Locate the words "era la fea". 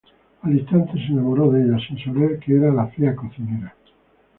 2.55-3.15